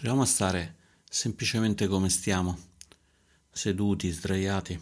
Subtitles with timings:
[0.00, 0.76] Proviamo a stare
[1.10, 2.58] semplicemente come stiamo,
[3.50, 4.80] seduti, sdraiati.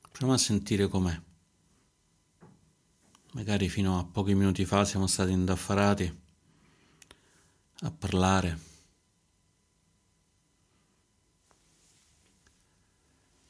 [0.00, 1.20] Proviamo a sentire com'è.
[3.32, 6.20] Magari fino a pochi minuti fa siamo stati indaffarati
[7.80, 8.58] a parlare.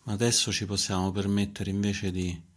[0.04, 2.51] Ma adesso ci possiamo permettere invece di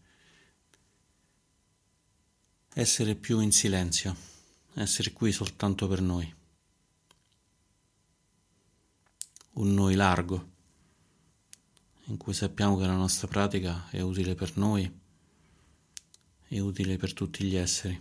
[2.78, 4.14] essere più in silenzio,
[4.74, 6.36] essere qui soltanto per noi.
[9.54, 10.50] Un noi largo,
[12.08, 15.00] in cui sappiamo che la nostra pratica è utile per noi
[16.50, 17.98] e utile per tutti gli esseri.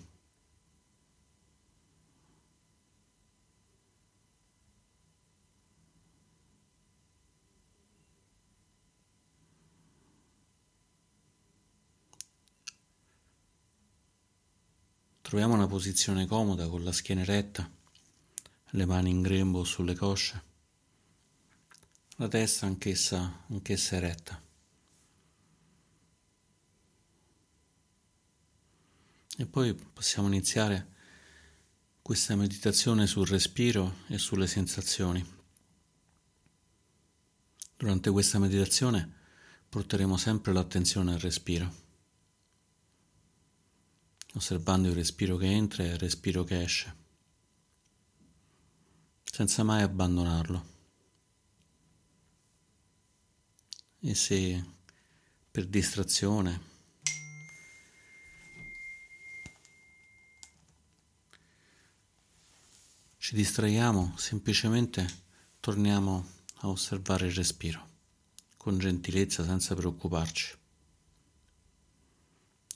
[15.24, 17.68] Troviamo una posizione comoda con la schiena eretta,
[18.72, 20.42] le mani in grembo sulle cosce,
[22.16, 24.38] la testa anch'essa, anch'essa eretta.
[29.38, 30.92] E poi possiamo iniziare
[32.02, 35.24] questa meditazione sul respiro e sulle sensazioni.
[37.78, 39.10] Durante questa meditazione
[39.70, 41.83] porteremo sempre l'attenzione al respiro
[44.34, 46.96] osservando il respiro che entra e il respiro che esce,
[49.24, 50.72] senza mai abbandonarlo.
[54.00, 54.64] E se
[55.50, 56.72] per distrazione
[63.18, 65.22] ci distraiamo, semplicemente
[65.60, 67.92] torniamo a osservare il respiro
[68.56, 70.63] con gentilezza senza preoccuparci.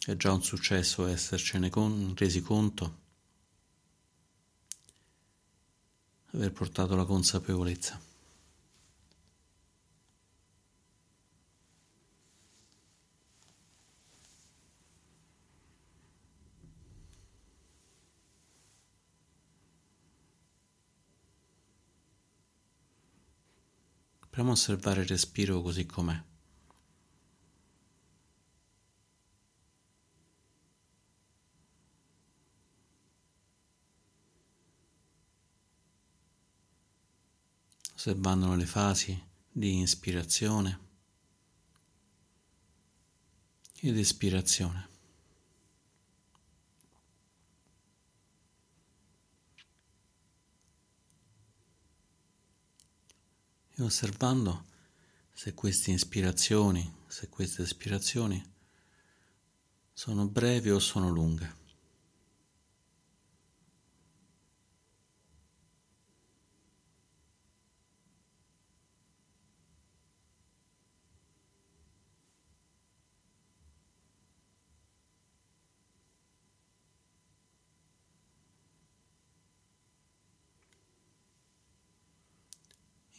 [0.05, 2.99] È già un successo essercene con, resi conto,
[6.33, 8.01] aver portato la consapevolezza.
[24.39, 26.23] Proviamo a osservare il respiro così com'è.
[38.09, 40.87] Osservando le fasi di ispirazione
[43.81, 44.89] ed espirazione.
[53.75, 54.65] E osservando
[55.31, 58.43] se queste ispirazioni, se queste espirazioni
[59.93, 61.58] sono brevi o sono lunghe.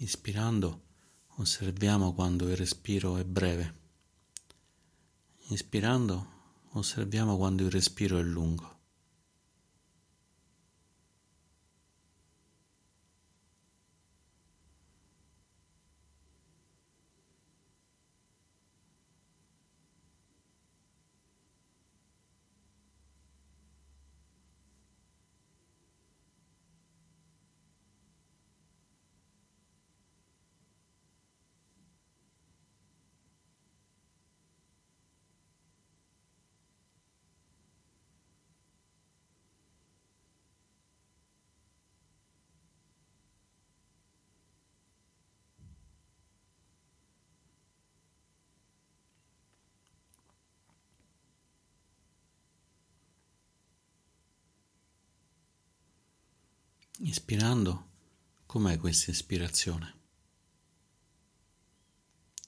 [0.10, 0.86] Ispirando
[1.36, 3.74] osserviamo quando il respiro è breve.
[5.50, 6.26] Inspirando
[6.72, 8.79] osserviamo quando il respiro è lungo.
[57.02, 57.92] Ispirando,
[58.46, 59.94] com'è questa ispirazione?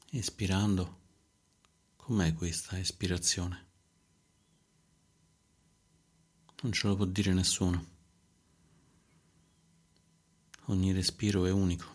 [0.10, 1.00] Espirando,
[1.96, 3.68] com'è questa espirazione?
[6.64, 7.86] Non ce lo può dire nessuno.
[10.66, 11.90] Ogni respiro è unico.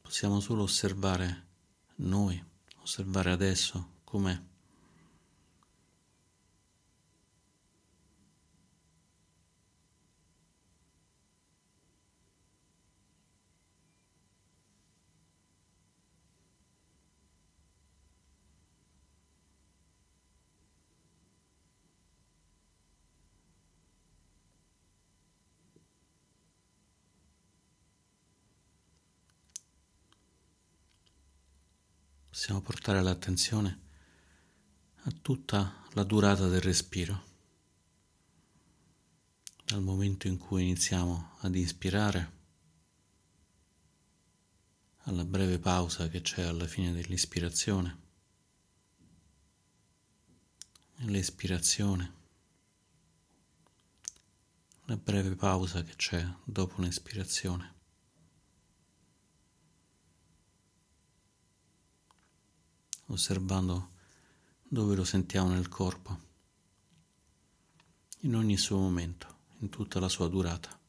[0.00, 1.48] Possiamo solo osservare
[1.96, 2.42] noi,
[2.80, 4.42] osservare adesso com'è.
[32.32, 33.80] Possiamo portare l'attenzione
[35.02, 37.24] a tutta la durata del respiro,
[39.66, 42.32] dal momento in cui iniziamo ad ispirare
[45.00, 47.98] alla breve pausa che c'è alla fine dell'ispirazione,
[51.00, 52.14] l'espirazione,
[54.86, 57.80] la breve pausa che c'è dopo un'espirazione.
[63.06, 63.90] Osservando
[64.62, 66.18] dove lo sentiamo nel corpo,
[68.20, 69.26] in ogni suo momento,
[69.60, 70.80] in tutta la sua durata.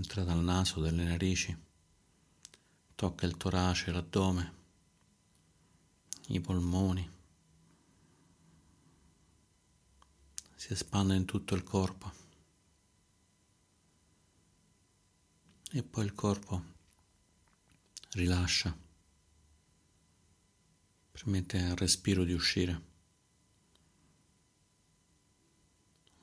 [0.00, 1.56] entra dal naso, dalle narici,
[2.94, 4.59] tocca il torace, l'addome,
[6.32, 7.10] i polmoni,
[10.54, 12.12] si espande in tutto il corpo
[15.72, 16.64] e poi il corpo
[18.10, 18.76] rilascia,
[21.10, 22.80] permette al respiro di uscire,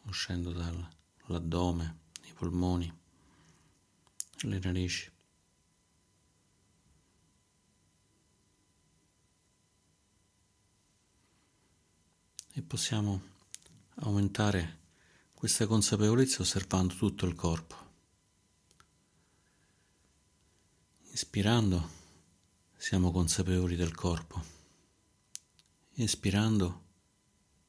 [0.04, 2.98] uscendo dall'addome, i polmoni
[4.44, 5.16] le narici.
[12.58, 13.22] E possiamo
[13.98, 14.80] aumentare
[15.36, 17.76] questa consapevolezza osservando tutto il corpo.
[21.12, 21.90] Ispirando
[22.76, 24.44] siamo consapevoli del corpo.
[25.94, 26.82] Espirando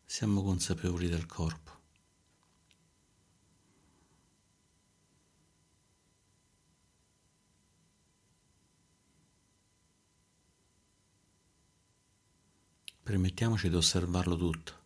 [0.06, 1.76] siamo consapevoli del corpo.
[13.02, 14.77] Permettiamoci di osservarlo tutto,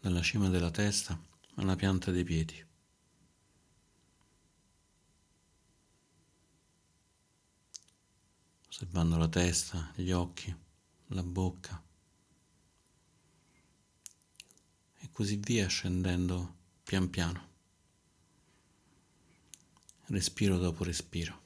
[0.00, 1.20] dalla cima della testa
[1.56, 2.66] alla pianta dei piedi.
[8.68, 10.54] Osservando la testa, gli occhi,
[11.08, 11.82] la bocca
[15.02, 17.48] e così via scendendo pian piano,
[20.06, 21.39] respiro dopo respiro.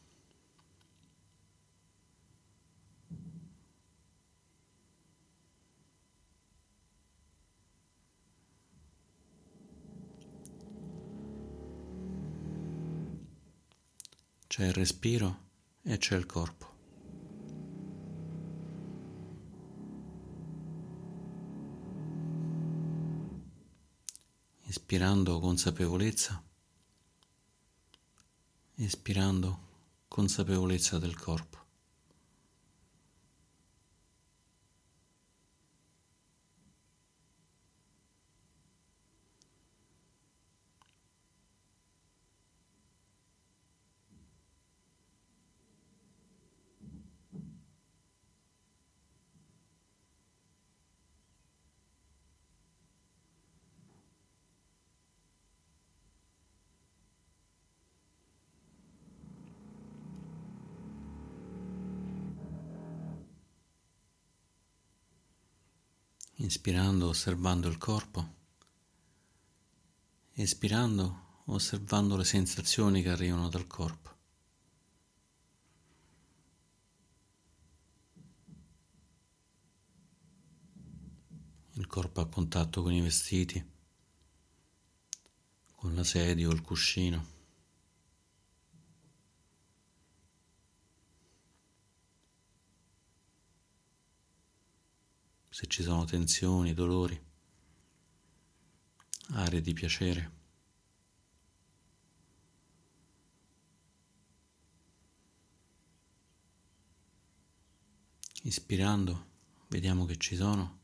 [14.54, 15.38] C'è il respiro
[15.82, 16.68] e c'è il corpo.
[24.66, 26.40] Ispirando consapevolezza,
[28.76, 29.58] espirando
[30.06, 31.63] consapevolezza del corpo.
[66.44, 68.34] Inspirando osservando il corpo,
[70.34, 74.12] espirando osservando le sensazioni che arrivano dal corpo.
[81.76, 83.64] Il corpo a contatto con i vestiti,
[85.76, 87.33] con la sedia o il cuscino.
[95.54, 97.16] Se ci sono tensioni, dolori,
[99.34, 100.32] aree di piacere.
[108.42, 109.26] Ispirando,
[109.68, 110.80] vediamo che ci sono.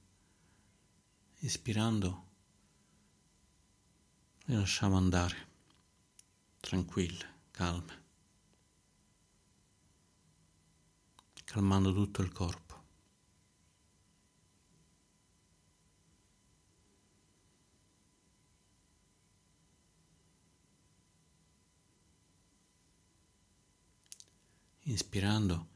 [1.38, 2.28] Ispirando,
[4.44, 5.48] le lasciamo andare,
[6.60, 8.04] tranquille, calme,
[11.42, 12.69] calmando tutto il corpo.
[24.90, 25.68] Inspirando,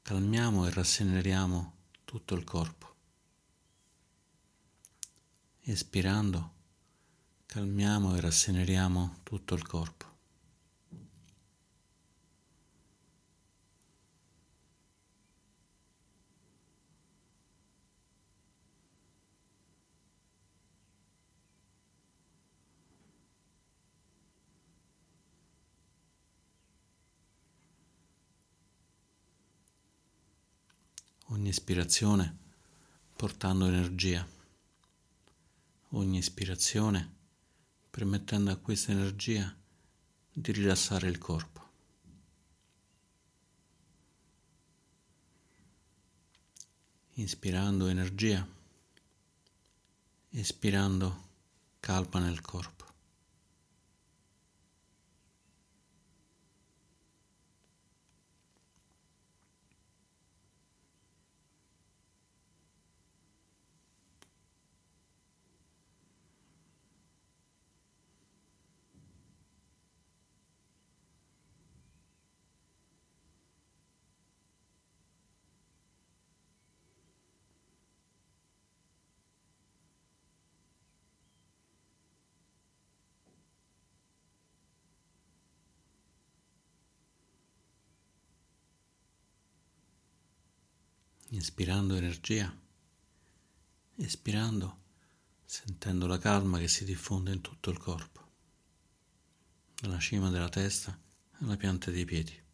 [0.00, 1.74] calmiamo e rasseneriamo
[2.06, 2.94] tutto il corpo.
[5.60, 6.52] Espirando,
[7.44, 10.15] calmiamo e rasseneriamo tutto il corpo.
[31.28, 32.36] Ogni ispirazione
[33.16, 34.26] portando energia,
[35.90, 37.14] ogni ispirazione
[37.90, 39.54] permettendo a questa energia
[40.32, 41.64] di rilassare il corpo.
[47.14, 48.46] Inspirando energia,
[50.30, 51.28] espirando
[51.80, 52.75] calma nel corpo.
[91.46, 92.52] Inspirando energia,
[93.98, 94.78] espirando,
[95.44, 98.32] sentendo la calma che si diffonde in tutto il corpo,
[99.80, 100.98] dalla cima della testa
[101.38, 102.45] alla pianta dei piedi.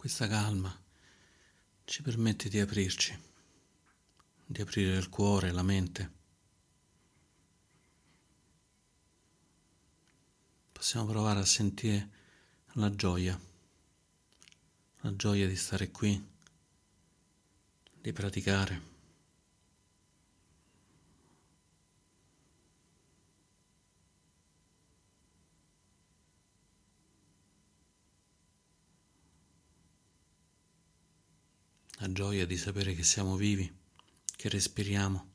[0.00, 0.74] Questa calma
[1.84, 3.14] ci permette di aprirci,
[4.46, 6.12] di aprire il cuore, la mente.
[10.72, 12.08] Possiamo provare a sentire
[12.76, 13.38] la gioia,
[15.00, 16.28] la gioia di stare qui,
[18.00, 18.89] di praticare.
[32.00, 33.70] La gioia di sapere che siamo vivi,
[34.36, 35.28] che respiriamo.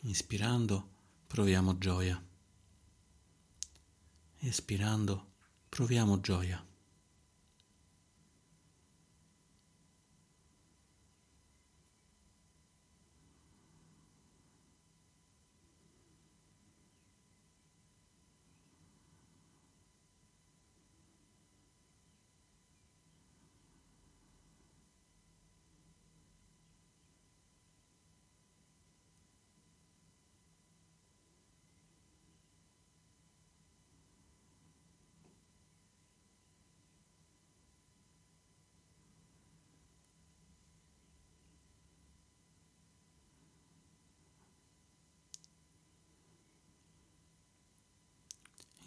[0.00, 0.88] Inspirando
[1.28, 2.20] proviamo gioia.
[4.38, 5.34] Espirando
[5.68, 6.64] proviamo gioia.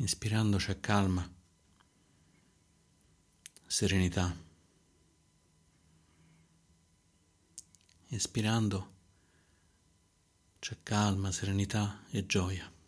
[0.02, 1.30] Inspirando c'è calma,
[3.68, 4.34] serenità.
[8.08, 8.94] Espirando
[10.60, 12.79] c'è calma, serenità e gioia.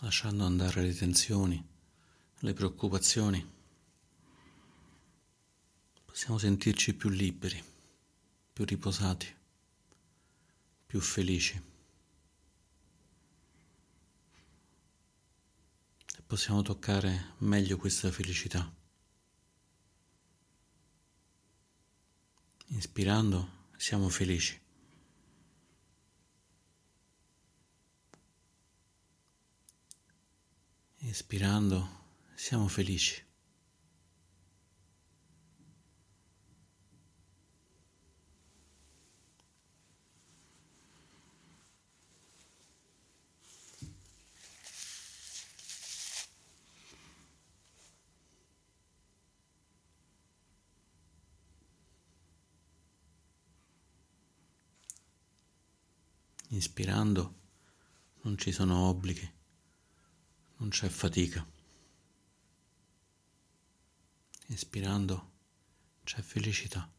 [0.00, 1.66] Lasciando andare le tensioni,
[2.40, 3.52] le preoccupazioni,
[6.04, 7.62] possiamo sentirci più liberi,
[8.52, 9.34] più riposati,
[10.86, 11.68] più felici.
[16.28, 18.70] possiamo toccare meglio questa felicità.
[22.66, 24.67] Inspirando siamo felici.
[31.08, 31.88] Espirando
[32.34, 33.24] siamo felici.
[56.50, 57.34] Inspirando
[58.22, 59.37] non ci sono obblighi,
[60.58, 61.46] non c'è fatica.
[64.46, 65.30] Espirando
[66.04, 66.90] c'è felicità.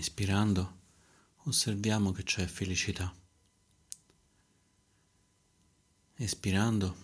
[0.00, 0.78] Inspirando
[1.44, 3.14] osserviamo che c'è felicità.
[6.14, 6.96] Espirando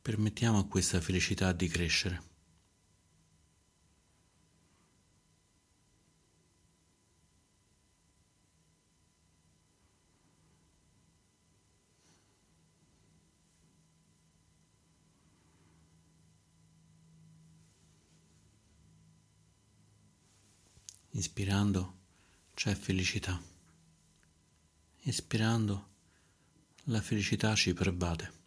[0.00, 2.29] permettiamo a questa felicità di crescere.
[21.12, 21.94] Inspirando
[22.54, 23.40] c'è felicità.
[25.02, 25.88] Espirando
[26.84, 28.39] la felicità ci pervade.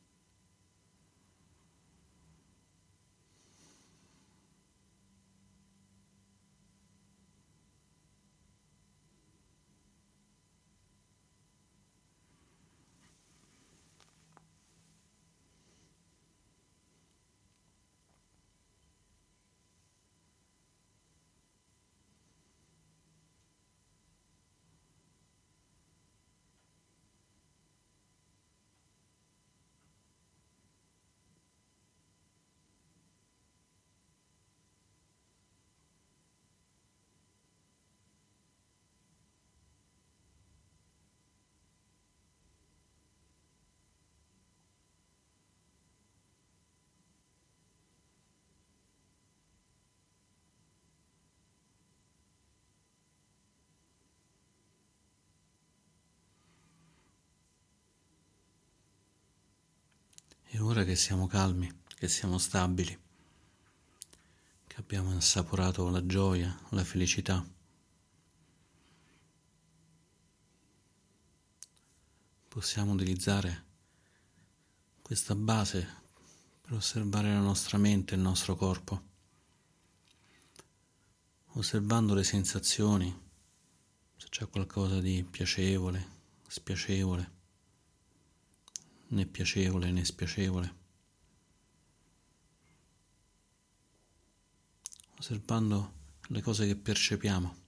[60.64, 62.98] Ora che siamo calmi, che siamo stabili,
[64.66, 67.46] che abbiamo assaporato la gioia, la felicità,
[72.48, 73.66] possiamo utilizzare
[75.02, 76.02] questa base
[76.62, 79.02] per osservare la nostra mente e il nostro corpo,
[81.56, 83.22] osservando le sensazioni,
[84.16, 86.08] se c'è qualcosa di piacevole,
[86.48, 87.42] spiacevole
[89.14, 90.76] né piacevole né spiacevole,
[95.18, 95.94] osservando
[96.30, 97.62] le cose che percepiamo.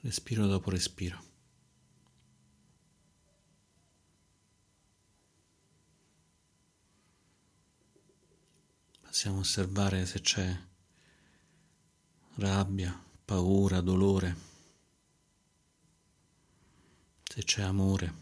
[0.00, 1.24] Respiro dopo respiro.
[9.00, 10.56] Passiamo a osservare se c'è
[12.36, 14.45] rabbia, paura, dolore
[17.36, 18.14] se c'è amore.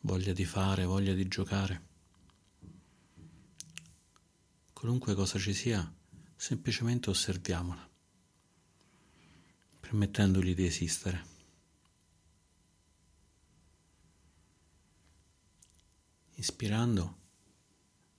[0.00, 1.88] Voglia di fare, voglia di giocare.
[4.72, 5.94] Qualunque cosa ci sia,
[6.34, 7.90] semplicemente osserviamola,
[9.80, 11.26] permettendogli di esistere.
[16.36, 17.18] Ispirando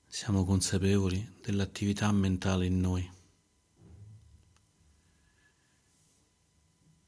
[0.06, 3.14] siamo consapevoli dell'attività mentale in noi.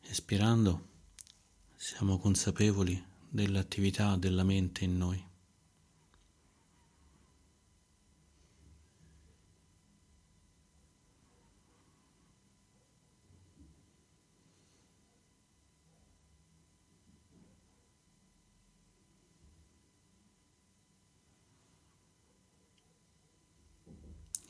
[0.10, 0.88] Espirando
[1.76, 5.26] siamo consapevoli dell'attività della mente in noi.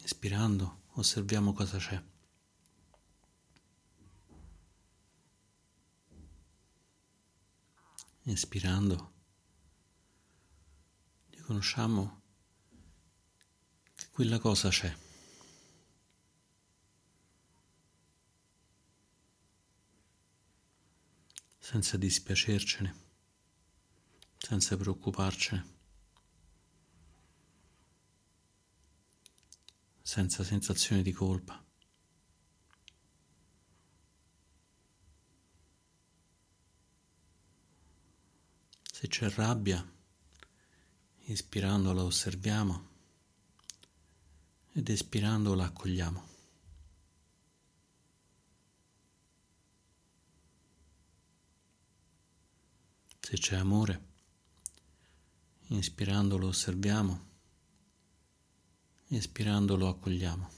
[0.03, 2.01] Espirando osserviamo cosa c'è.
[8.29, 9.13] Espirando
[11.29, 12.21] riconosciamo
[13.95, 14.93] che quella cosa c'è.
[21.57, 22.95] senza dispiacercene,
[24.37, 25.75] senza preoccuparcene.
[30.01, 31.66] senza sensazione di colpa.
[38.97, 39.87] Se c'è rabbia,
[41.25, 42.87] ispirando la osserviamo
[44.71, 46.27] ed espirando la accogliamo.
[53.19, 54.05] Se c'è amore,
[55.67, 57.25] inspirando lo osserviamo
[59.09, 60.49] Espirando lo accogliamo.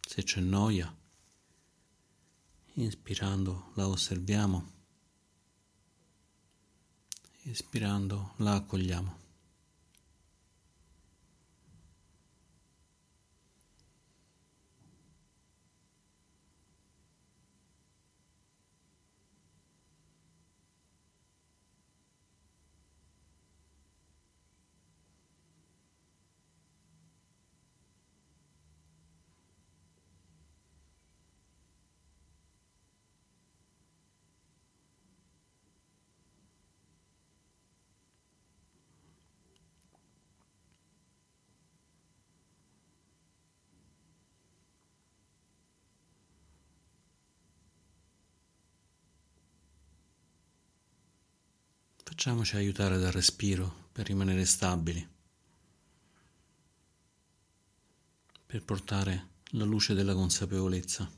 [0.00, 1.04] Se c'è noia,
[2.78, 4.64] inspirando la osserviamo,
[7.44, 9.25] espirando la accogliamo.
[52.26, 55.08] Facciamoci aiutare dal respiro per rimanere stabili,
[58.44, 61.08] per portare la luce della consapevolezza.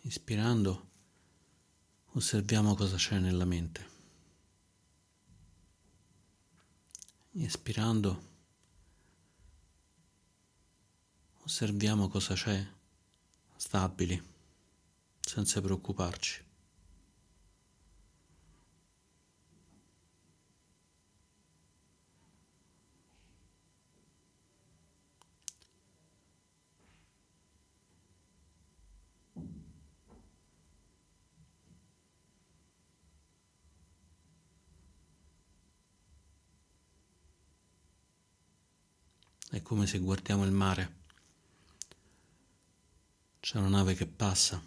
[0.00, 0.88] Ispirando
[2.12, 3.99] osserviamo cosa c'è nella mente.
[7.42, 8.20] Espirando,
[11.42, 12.64] osserviamo cosa c'è,
[13.56, 14.22] stabili,
[15.20, 16.44] senza preoccuparci.
[39.52, 40.96] È come se guardiamo il mare.
[43.38, 44.60] C'è una nave che passa.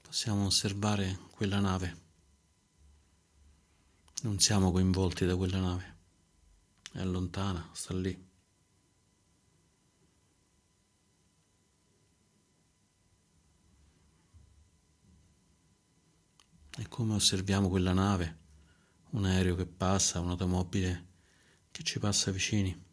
[0.00, 2.02] Possiamo osservare quella nave.
[4.22, 5.96] Non siamo coinvolti da quella nave.
[6.92, 8.28] È lontana, sta lì.
[16.70, 18.38] È come osserviamo quella nave,
[19.10, 21.08] un aereo che passa, un'automobile
[21.70, 22.88] che ci passa vicini.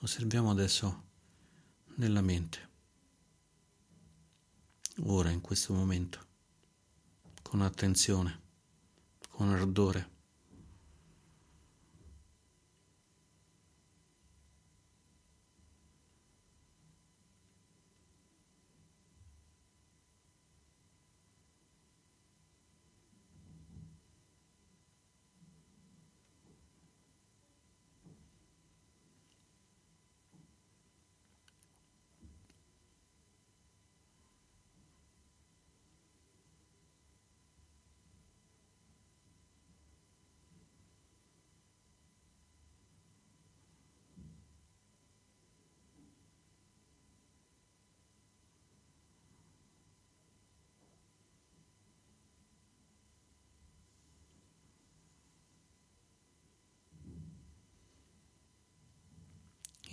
[0.00, 1.10] Osserviamo adesso
[1.96, 2.70] nella mente,
[5.04, 6.26] ora in questo momento,
[7.42, 8.40] con attenzione,
[9.28, 10.10] con ardore.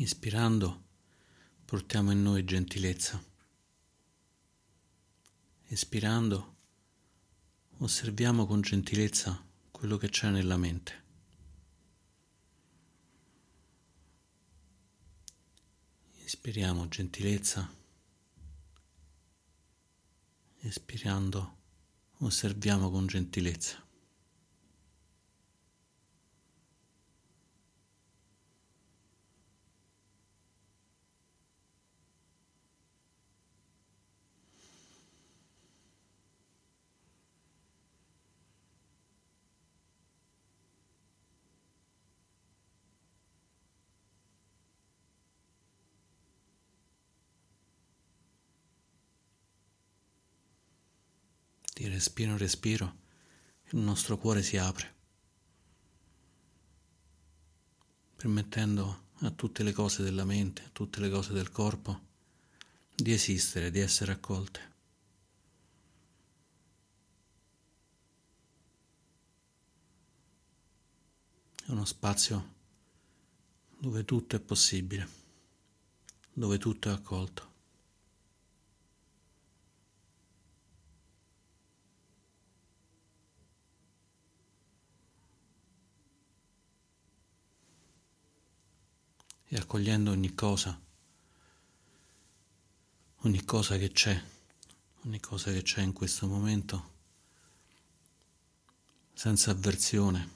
[0.01, 0.85] Ispirando
[1.65, 3.21] portiamo in noi gentilezza.
[5.65, 6.55] Espirando
[7.79, 11.03] osserviamo con gentilezza quello che c'è nella mente.
[16.23, 17.69] Ispiriamo gentilezza,
[20.59, 21.57] espirando
[22.19, 23.88] osserviamo con gentilezza.
[51.79, 52.97] Di respiro in respiro,
[53.69, 54.95] il nostro cuore si apre,
[58.17, 62.07] permettendo a tutte le cose della mente, a tutte le cose del corpo,
[62.93, 64.59] di esistere, di essere accolte.
[71.65, 72.55] È uno spazio
[73.77, 75.07] dove tutto è possibile,
[76.33, 77.48] dove tutto è accolto.
[89.51, 90.79] E accogliendo ogni cosa,
[93.21, 94.23] ogni cosa che c'è,
[95.05, 96.97] ogni cosa che c'è in questo momento,
[99.12, 100.29] senza avversione,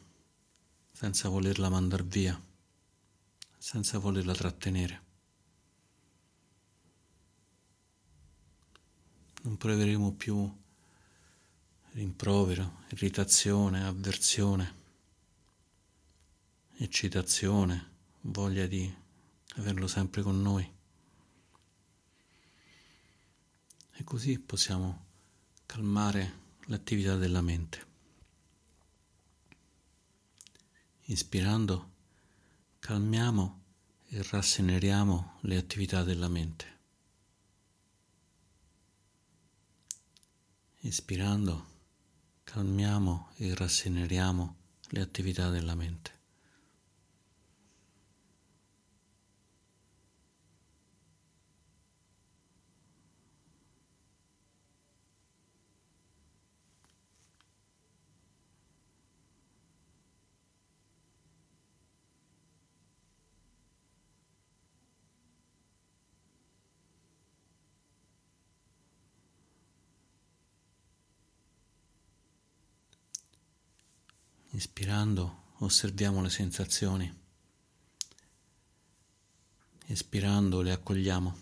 [0.91, 2.41] senza volerla mandar via,
[3.55, 5.01] senza volerla trattenere.
[9.43, 10.61] Non proveremo più
[11.91, 14.75] rimprovero, irritazione, avversione,
[16.77, 19.01] eccitazione, voglia di
[19.55, 20.71] averlo sempre con noi.
[23.95, 25.05] E così possiamo
[25.65, 27.91] calmare l'attività della mente.
[31.05, 31.91] Ispirando,
[32.79, 33.61] calmiamo
[34.07, 36.71] e rasseneriamo le attività della mente.
[40.79, 41.67] Ispirando,
[42.43, 44.55] calmiamo e rasseneriamo
[44.89, 46.12] le attività della mente.
[74.55, 77.11] Ispirando osserviamo le sensazioni,
[79.87, 81.37] espirando le accogliamo,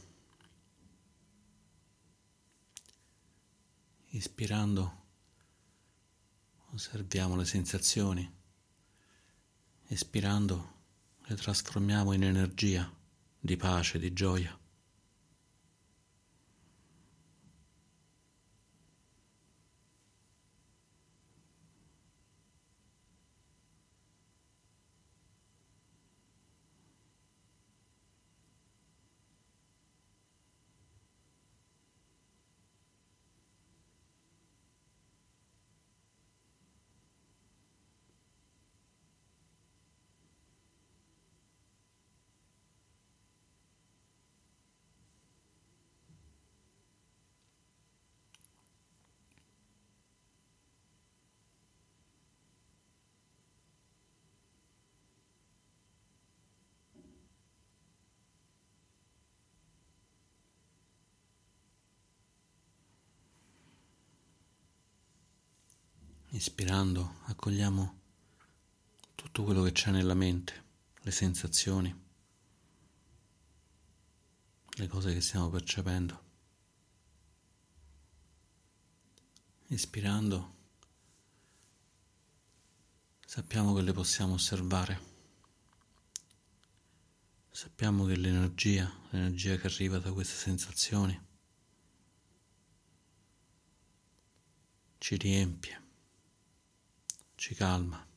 [4.11, 5.03] ispirando
[6.71, 8.33] osserviamo le sensazioni,
[9.87, 10.73] espirando
[11.25, 12.89] le trasformiamo in energia
[13.37, 14.57] di pace, di gioia.
[66.33, 67.99] Ispirando accogliamo
[69.15, 70.63] tutto quello che c'è nella mente,
[71.01, 71.93] le sensazioni,
[74.69, 76.23] le cose che stiamo percependo.
[79.67, 80.55] Ispirando
[83.25, 85.09] sappiamo che le possiamo osservare.
[87.49, 91.27] Sappiamo che l'energia, l'energia che arriva da queste sensazioni,
[94.97, 95.80] ci riempie
[97.41, 98.10] ci calma.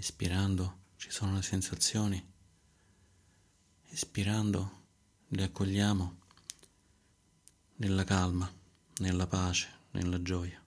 [0.00, 2.32] Ispirando ci sono le sensazioni,
[3.90, 4.84] Espirando
[5.28, 6.16] li accogliamo
[7.76, 8.50] nella calma,
[9.00, 10.58] nella pace, nella gioia.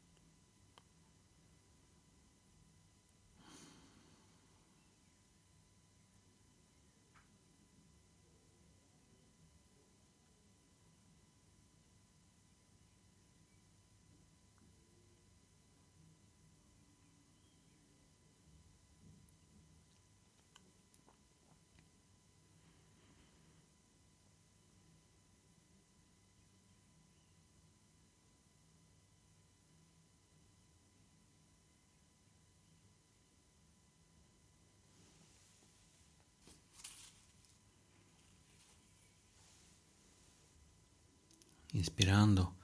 [42.13, 42.57] Inspirando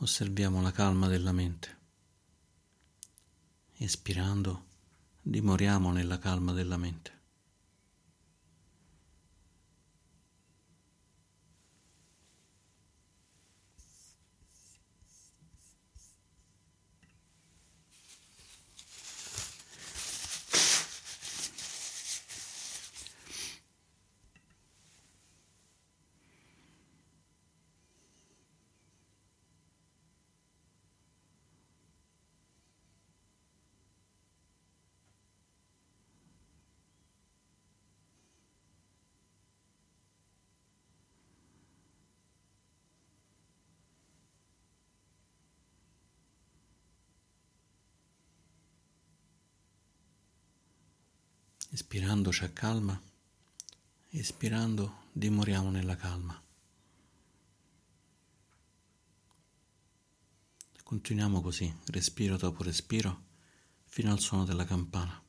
[0.00, 1.78] osserviamo la calma della mente.
[3.78, 4.66] Espirando
[5.22, 7.15] dimoriamo nella calma della mente.
[51.76, 52.98] Ispirando ci accalma,
[54.08, 56.42] espirando dimoriamo nella calma.
[60.82, 63.24] Continuiamo così, respiro dopo respiro,
[63.84, 65.22] fino al suono della campana.